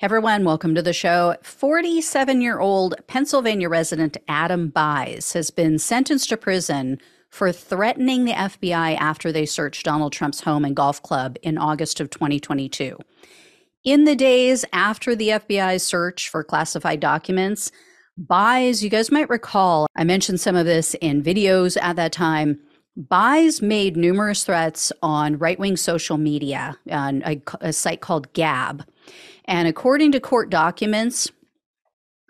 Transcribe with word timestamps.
everyone, 0.00 0.44
welcome 0.44 0.74
to 0.74 0.82
the 0.82 0.92
show. 0.92 1.34
47 1.42 2.42
year 2.42 2.60
old 2.60 2.94
Pennsylvania 3.06 3.68
resident 3.68 4.18
Adam 4.28 4.68
Bies 4.68 5.32
has 5.32 5.50
been 5.50 5.78
sentenced 5.78 6.28
to 6.28 6.36
prison 6.36 7.00
for 7.30 7.50
threatening 7.50 8.24
the 8.24 8.32
FBI 8.32 8.96
after 8.98 9.32
they 9.32 9.46
searched 9.46 9.86
Donald 9.86 10.12
Trump's 10.12 10.42
home 10.42 10.66
and 10.66 10.76
golf 10.76 11.02
club 11.02 11.36
in 11.42 11.56
August 11.56 12.00
of 12.00 12.10
2022. 12.10 12.98
In 13.84 14.04
the 14.04 14.14
days 14.14 14.66
after 14.72 15.16
the 15.16 15.28
FBI's 15.28 15.82
search 15.82 16.28
for 16.28 16.44
classified 16.44 17.00
documents, 17.00 17.72
Bies, 18.18 18.84
you 18.84 18.90
guys 18.90 19.10
might 19.10 19.30
recall, 19.30 19.86
I 19.96 20.04
mentioned 20.04 20.40
some 20.40 20.56
of 20.56 20.66
this 20.66 20.94
in 21.00 21.22
videos 21.22 21.76
at 21.80 21.96
that 21.96 22.12
time. 22.12 22.58
Bies 22.96 23.60
made 23.62 23.96
numerous 23.96 24.44
threats 24.44 24.92
on 25.02 25.38
right 25.38 25.58
wing 25.58 25.76
social 25.76 26.16
media 26.16 26.76
on 26.90 27.22
a, 27.24 27.40
a, 27.60 27.72
site 27.72 28.00
called 28.00 28.32
Gab. 28.32 28.84
And 29.48 29.68
according 29.68 30.12
to 30.12 30.20
court 30.20 30.50
documents, 30.50 31.30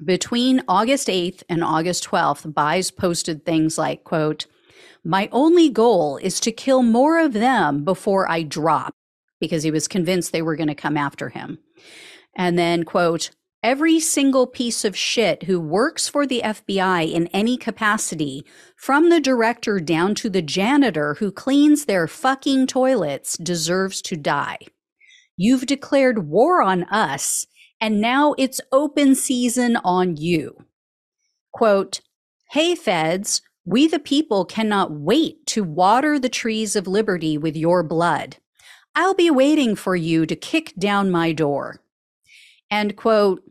between 0.04 0.62
August 0.68 1.08
8th 1.08 1.42
and 1.48 1.64
August 1.64 2.04
12th, 2.04 2.52
Bies 2.52 2.90
posted 2.90 3.44
things 3.44 3.78
like, 3.78 4.04
quote, 4.04 4.46
my 5.02 5.28
only 5.32 5.70
goal 5.70 6.18
is 6.18 6.40
to 6.40 6.52
kill 6.52 6.82
more 6.82 7.18
of 7.18 7.32
them 7.32 7.84
before 7.84 8.30
I 8.30 8.42
drop, 8.42 8.92
because 9.40 9.62
he 9.62 9.70
was 9.70 9.88
convinced 9.88 10.32
they 10.32 10.42
were 10.42 10.56
going 10.56 10.68
to 10.68 10.74
come 10.74 10.96
after 10.96 11.28
him. 11.30 11.58
And 12.34 12.58
then, 12.58 12.82
quote, 12.82 13.30
every 13.62 14.00
single 14.00 14.46
piece 14.46 14.84
of 14.84 14.96
shit 14.96 15.44
who 15.44 15.58
works 15.58 16.08
for 16.08 16.26
the 16.26 16.42
FBI 16.44 17.10
in 17.10 17.28
any 17.28 17.56
capacity, 17.56 18.44
from 18.76 19.08
the 19.08 19.20
director 19.20 19.80
down 19.80 20.14
to 20.16 20.28
the 20.28 20.42
janitor 20.42 21.14
who 21.14 21.32
cleans 21.32 21.86
their 21.86 22.06
fucking 22.06 22.66
toilets, 22.66 23.38
deserves 23.38 24.02
to 24.02 24.16
die. 24.16 24.58
You've 25.36 25.66
declared 25.66 26.28
war 26.28 26.62
on 26.62 26.84
us, 26.84 27.46
and 27.80 28.00
now 28.00 28.34
it's 28.38 28.60
open 28.72 29.14
season 29.14 29.76
on 29.76 30.16
you. 30.16 30.64
Quote, 31.52 32.00
Hey, 32.50 32.74
feds, 32.74 33.42
we 33.64 33.88
the 33.88 33.98
people 33.98 34.44
cannot 34.44 34.92
wait 34.92 35.46
to 35.48 35.64
water 35.64 36.18
the 36.18 36.28
trees 36.28 36.76
of 36.76 36.86
liberty 36.86 37.36
with 37.36 37.56
your 37.56 37.82
blood. 37.82 38.36
I'll 38.94 39.14
be 39.14 39.30
waiting 39.30 39.74
for 39.74 39.94
you 39.94 40.24
to 40.24 40.36
kick 40.36 40.72
down 40.78 41.10
my 41.10 41.32
door. 41.32 41.80
And 42.70 42.96
quote, 42.96 43.42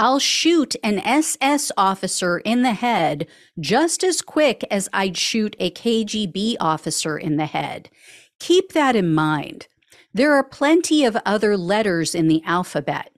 I'll 0.00 0.20
shoot 0.20 0.76
an 0.84 1.00
SS 1.00 1.72
officer 1.76 2.38
in 2.38 2.62
the 2.62 2.74
head 2.74 3.26
just 3.58 4.04
as 4.04 4.22
quick 4.22 4.64
as 4.70 4.88
I'd 4.92 5.16
shoot 5.16 5.56
a 5.58 5.72
KGB 5.72 6.54
officer 6.60 7.18
in 7.18 7.36
the 7.36 7.46
head. 7.46 7.90
Keep 8.38 8.74
that 8.74 8.94
in 8.94 9.12
mind. 9.12 9.66
There 10.14 10.34
are 10.34 10.44
plenty 10.44 11.04
of 11.04 11.16
other 11.24 11.56
letters 11.56 12.14
in 12.14 12.28
the 12.28 12.42
alphabet. 12.44 13.10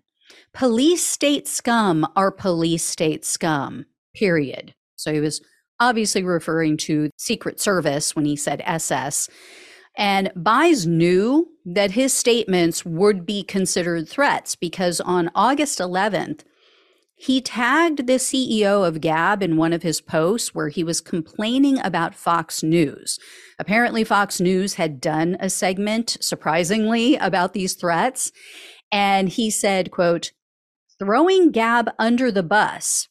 Police 0.53 1.05
state 1.05 1.47
scum 1.47 2.07
are 2.17 2.33
police 2.33 2.85
state 2.85 3.25
scum, 3.25 3.87
period. 4.15 4.75
So 4.97 5.13
he 5.13 5.21
was 5.21 5.41
obviously 5.79 6.23
referring 6.23 6.77
to 6.77 7.11
Secret 7.17 7.61
Service 7.61 8.15
when 8.15 8.25
he 8.25 8.37
said 8.37 8.63
SS. 8.65 9.29
And 9.97 10.31
Bies 10.37 10.87
knew 10.87 11.49
that 11.65 11.93
his 11.93 12.13
statements 12.13 12.85
would 12.85 13.27
be 13.27 13.43
considered 13.43 14.09
threats 14.09 14.57
because 14.57 15.01
on 15.01 15.31
August 15.35 15.79
11th, 15.79 16.41
he 17.21 17.43
tagged 17.43 18.07
the 18.07 18.15
CEO 18.15 18.87
of 18.89 19.03
Gab 19.03 19.43
in 19.43 19.59
one 19.59 19.75
of 19.75 19.83
his 19.83 20.01
posts 20.01 20.55
where 20.55 20.71
he 20.71 20.83
was 20.83 21.03
complaining 21.03 21.79
about 21.81 22.15
Fox 22.15 22.63
News. 22.63 23.19
Apparently, 23.59 24.05
Fox 24.05 24.41
News 24.41 24.75
had 24.75 25.03
done 25.03 25.37
a 25.39 25.51
segment, 25.51 26.17
surprisingly, 26.23 27.17
about 27.17 27.53
these 27.53 27.75
threats. 27.75 28.33
And 28.91 29.29
he 29.29 29.51
said, 29.51 29.91
quote, 29.91 30.33
throwing 30.99 31.51
Gab 31.51 31.91
under 31.99 32.33
the 32.33 32.43
bus 32.43 33.09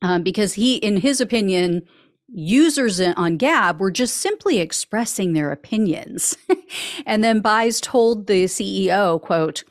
um, 0.00 0.22
because 0.22 0.54
he, 0.54 0.76
in 0.76 0.98
his 0.98 1.20
opinion, 1.20 1.82
users 2.28 3.00
on 3.00 3.36
Gab 3.36 3.80
were 3.80 3.90
just 3.90 4.18
simply 4.18 4.60
expressing 4.60 5.32
their 5.32 5.50
opinions. 5.50 6.36
and 7.04 7.24
then 7.24 7.40
Bies 7.40 7.80
told 7.80 8.28
the 8.28 8.44
CEO, 8.44 9.20
quote, 9.20 9.64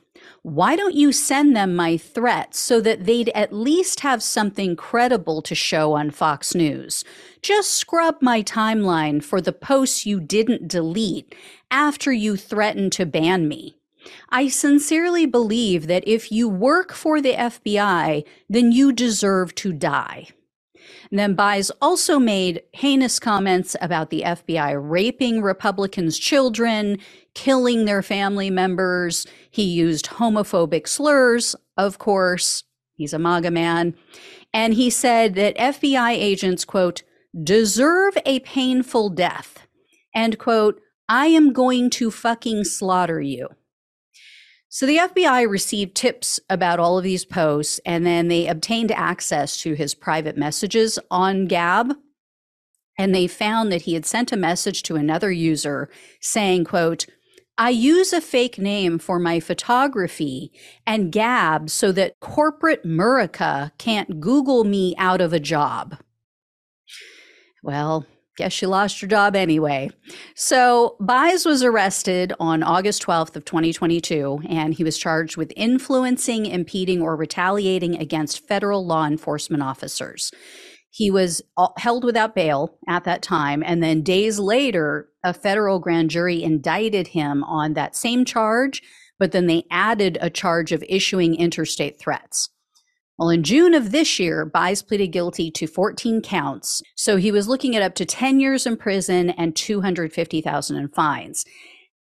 why 0.48 0.78
don't 0.78 0.96
you 0.96 1.12
send 1.12 1.58
them 1.58 1.76
my 1.76 1.98
threats 1.98 2.58
so 2.58 2.80
that 2.80 3.04
they'd 3.04 3.28
at 3.36 3.52
least 3.52 4.00
have 4.00 4.24
something 4.24 4.78
credible 4.78 5.42
to 5.42 5.54
show 5.54 5.92
on 5.92 6.10
Fox 6.10 6.56
News? 6.56 7.04
Just 7.42 7.74
scrub 7.74 8.22
my 8.22 8.42
timeline 8.44 9.22
for 9.22 9.42
the 9.42 9.52
posts 9.52 10.06
you 10.06 10.22
didn't 10.22 10.70
delete 10.70 11.36
after 11.70 12.14
you 12.14 12.38
threatened 12.38 12.94
to 12.94 13.06
ban 13.06 13.50
me. 13.50 13.76
I 14.30 14.48
sincerely 14.48 15.26
believe 15.26 15.88
that 15.88 16.08
if 16.08 16.32
you 16.32 16.48
work 16.48 16.94
for 16.94 17.20
the 17.20 17.34
FBI, 17.34 18.24
then 18.50 18.72
you 18.72 18.94
deserve 18.94 19.54
to 19.56 19.74
die. 19.74 20.30
And 21.10 21.20
then 21.20 21.36
Bies 21.36 21.72
also 21.82 22.20
made 22.20 22.64
heinous 22.74 23.20
comments 23.20 23.76
about 23.82 24.10
the 24.10 24.22
FBI 24.22 24.78
raping 24.78 25.42
Republicans' 25.42 26.20
children, 26.20 27.00
killing 27.34 27.86
their 27.86 28.02
family 28.02 28.50
members. 28.50 29.26
He 29.50 29.64
used 29.64 30.08
homophobic 30.08 30.88
slurs, 30.88 31.56
of 31.78 31.98
course. 31.98 32.64
He's 32.96 33.14
a 33.14 33.20
MAGA 33.20 33.52
man. 33.52 33.96
And 34.54 34.74
he 34.74 34.90
said 34.90 35.36
that 35.36 35.58
FBI 35.58 36.12
agents, 36.12 36.66
quote, 36.66 37.04
deserve 37.44 38.18
a 38.26 38.40
painful 38.40 39.10
death. 39.10 39.68
And, 40.16 40.40
quote, 40.40 40.82
I 41.08 41.28
am 41.28 41.54
going 41.54 41.90
to 41.92 42.12
fucking 42.12 42.64
slaughter 42.64 43.22
you. 43.22 43.50
So 44.78 44.86
the 44.86 44.98
FBI 44.98 45.50
received 45.50 45.96
tips 45.96 46.40
about 46.52 46.80
all 46.80 47.00
of 47.00 47.04
these 47.04 47.26
posts 47.26 47.80
and 47.84 48.06
then 48.06 48.28
they 48.28 48.46
obtained 48.46 48.92
access 48.92 49.58
to 49.62 49.74
his 49.74 49.96
private 49.96 50.38
messages 50.38 51.00
on 51.10 51.48
Gab. 51.48 51.96
And 52.96 53.16
they 53.16 53.26
found 53.26 53.72
that 53.72 53.82
he 53.82 53.96
had 53.96 54.06
sent 54.06 54.32
a 54.32 54.38
message 54.38 54.84
to 54.84 54.96
another 54.96 55.32
user 55.32 55.90
saying, 56.22 56.66
quote, 56.66 57.08
I 57.58 57.72
use 57.72 58.14
a 58.14 58.22
fake 58.22 58.60
name 58.60 59.00
for 59.00 59.18
my 59.18 59.40
photography 59.40 60.52
and 60.86 61.12
Gab 61.12 61.72
so 61.72 61.92
that 61.94 62.20
corporate 62.20 62.86
Murica 62.86 63.72
can't 63.80 64.20
Google 64.20 64.64
me 64.64 64.94
out 65.00 65.22
of 65.22 65.34
a 65.34 65.40
job. 65.40 65.98
Well, 67.64 68.06
guess 68.38 68.54
she 68.54 68.66
lost 68.66 69.02
her 69.02 69.08
job 69.08 69.36
anyway. 69.36 69.90
So 70.36 70.96
Bies 71.00 71.46
was 71.46 71.64
arrested 71.64 72.34
on 72.40 72.64
August 72.64 73.04
12th 73.04 73.36
of 73.36 73.44
2022, 73.44 74.42
and 74.48 74.74
he 74.74 74.84
was 74.84 74.98
charged 74.98 75.36
with 75.36 75.52
influencing, 75.58 76.46
impeding, 76.46 77.02
or 77.02 77.16
retaliating 77.16 78.00
against 78.00 78.48
federal 78.48 78.86
law 78.86 79.06
enforcement 79.06 79.64
officers. 79.64 80.32
He 80.90 81.12
was 81.12 81.42
uh, 81.58 81.68
held 81.78 82.04
without 82.04 82.36
bail 82.36 82.78
at 82.88 83.04
that 83.04 83.22
time, 83.22 83.64
and 83.66 83.84
then 83.84 84.02
days 84.02 84.40
later, 84.40 85.10
a 85.24 85.34
federal 85.34 85.80
grand 85.80 86.10
jury 86.10 86.42
indicted 86.42 87.08
him 87.08 87.44
on 87.44 87.74
that 87.74 87.96
same 87.96 88.24
charge, 88.24 88.82
but 89.20 89.32
then 89.32 89.48
they 89.48 89.66
added 89.70 90.18
a 90.22 90.30
charge 90.30 90.72
of 90.72 90.84
issuing 90.88 91.36
interstate 91.36 92.00
threats. 92.00 92.50
Well, 93.18 93.30
in 93.30 93.42
June 93.42 93.74
of 93.74 93.92
this 93.92 94.20
year, 94.20 94.46
Bies 94.46 94.84
pleaded 94.84 95.08
guilty 95.08 95.50
to 95.52 95.66
14 95.66 96.22
counts. 96.22 96.84
So 96.96 97.18
he 97.18 97.32
was 97.32 97.48
looking 97.48 97.76
at 97.76 97.82
up 97.82 97.96
to 97.96 98.06
10 98.06 98.40
years 98.40 98.68
in 98.68 98.78
prison 98.78 99.32
and 99.32 99.56
250,000 99.56 100.78
in 100.78 100.88
fines. 100.90 101.44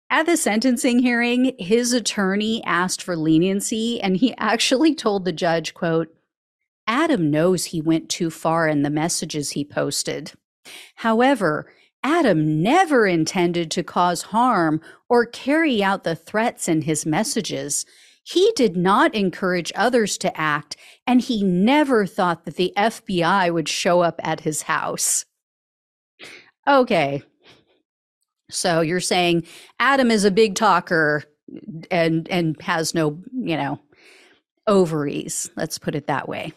At 0.09 0.25
the 0.25 0.35
sentencing 0.35 0.99
hearing, 0.99 1.55
his 1.57 1.93
attorney 1.93 2.63
asked 2.65 3.01
for 3.01 3.15
leniency 3.15 4.01
and 4.01 4.17
he 4.17 4.35
actually 4.37 4.93
told 4.93 5.23
the 5.23 5.31
judge, 5.31 5.73
quote, 5.73 6.09
Adam 6.87 7.31
knows 7.31 7.65
he 7.65 7.81
went 7.81 8.09
too 8.09 8.29
far 8.29 8.67
in 8.67 8.83
the 8.83 8.89
messages 8.89 9.51
he 9.51 9.63
posted. 9.63 10.33
However, 10.95 11.71
Adam 12.03 12.61
never 12.61 13.07
intended 13.07 13.71
to 13.71 13.83
cause 13.83 14.21
harm 14.23 14.79
or 15.09 15.25
carry 15.25 15.81
out 15.81 16.03
the 16.03 16.15
threats 16.15 16.67
in 16.67 16.83
his 16.83 17.05
messages. 17.05 17.85
He 18.25 18.51
did 18.55 18.75
not 18.75 19.13
encourage 19.13 19.71
others 19.75 20.17
to 20.17 20.35
act, 20.35 20.75
and 21.05 21.21
he 21.21 21.43
never 21.43 22.07
thought 22.07 22.45
that 22.45 22.55
the 22.55 22.73
FBI 22.75 23.53
would 23.53 23.69
show 23.69 24.01
up 24.01 24.19
at 24.23 24.39
his 24.39 24.63
house. 24.63 25.25
Okay. 26.67 27.21
So 28.49 28.81
you're 28.81 28.99
saying 28.99 29.45
Adam 29.79 30.09
is 30.09 30.25
a 30.25 30.31
big 30.31 30.55
talker 30.55 31.23
and 31.91 32.27
and 32.29 32.59
has 32.61 32.95
no, 32.95 33.21
you 33.31 33.57
know, 33.57 33.79
ovaries. 34.65 35.51
Let's 35.55 35.77
put 35.77 35.93
it 35.93 36.07
that 36.07 36.27
way. 36.27 36.51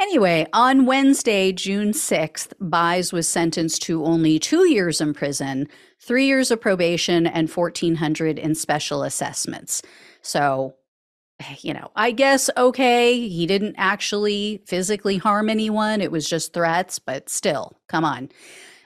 Anyway, 0.00 0.48
on 0.52 0.84
Wednesday, 0.84 1.52
June 1.52 1.92
6th, 1.92 2.52
Bies 2.58 3.12
was 3.12 3.28
sentenced 3.28 3.82
to 3.82 4.04
only 4.04 4.40
two 4.40 4.68
years 4.68 5.00
in 5.00 5.14
prison, 5.14 5.68
three 6.00 6.26
years 6.26 6.50
of 6.50 6.60
probation, 6.60 7.28
and 7.28 7.48
1,400 7.48 8.36
in 8.36 8.56
special 8.56 9.04
assessments. 9.04 9.80
So 10.20 10.74
you 11.60 11.74
know, 11.74 11.90
I 11.96 12.10
guess 12.10 12.50
okay, 12.56 13.28
he 13.28 13.46
didn't 13.46 13.76
actually 13.78 14.62
physically 14.66 15.16
harm 15.16 15.48
anyone. 15.48 16.00
It 16.00 16.12
was 16.12 16.28
just 16.28 16.52
threats, 16.52 16.98
but 16.98 17.28
still, 17.28 17.76
come 17.88 18.04
on. 18.04 18.30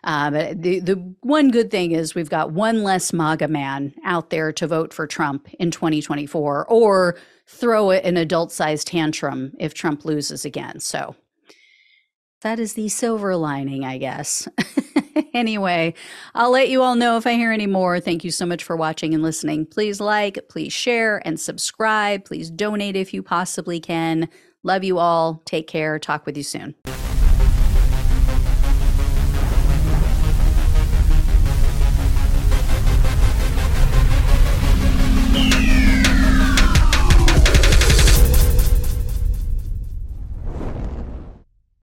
Um, 0.05 0.35
the 0.35 0.81
the 0.81 1.15
one 1.21 1.51
good 1.51 1.71
thing 1.71 1.93
is 1.93 2.15
we've 2.15 2.31
got 2.31 2.53
one 2.53 2.83
less 2.83 3.13
MAGA 3.13 3.49
man 3.49 3.95
out 4.05 4.31
there 4.31 4.53
to 4.53 4.67
vote 4.67 4.95
for 4.95 5.07
Trump 5.07 5.49
in 5.59 5.71
2024, 5.71 6.67
or 6.69 7.17
throw 7.47 7.91
an 7.91 8.17
adult 8.17 8.53
sized 8.53 8.87
tantrum 8.87 9.53
if 9.59 9.75
Trump 9.75 10.05
loses 10.05 10.45
again. 10.45 10.79
So 10.81 11.17
that 12.43 12.61
is 12.61 12.75
the 12.75 12.89
silver 12.89 13.35
lining, 13.37 13.85
I 13.85 13.99
guess. 13.99 14.47
anyway, 15.35 15.95
I'll 16.35 16.51
let 16.51 16.69
you 16.69 16.83
all 16.83 16.95
know 16.95 17.17
if 17.17 17.27
I 17.27 17.35
hear 17.35 17.53
any 17.53 17.67
more. 17.67 18.01
Thank 18.01 18.25
you 18.25 18.31
so 18.31 18.47
much 18.47 18.65
for 18.65 18.77
watching 18.77 19.15
and 19.15 19.23
listening. 19.23 19.67
Please 19.67 20.01
like, 20.01 20.39
please 20.49 20.73
share, 20.73 21.27
and 21.27 21.39
subscribe. 21.39 22.25
Please 22.25 22.51
donate 22.51 22.97
if 22.97 23.13
you 23.15 23.23
possibly 23.23 23.81
can. 23.81 24.29
Love 24.63 24.85
you 24.85 24.99
all. 24.99 25.43
Take 25.45 25.67
care. 25.67 25.99
Talk 25.99 26.27
with 26.27 26.37
you 26.37 26.43
soon. 26.43 26.75